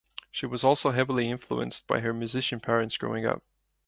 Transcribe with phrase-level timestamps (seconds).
[0.31, 3.43] She was also heavily influenced by her musician parents growing up.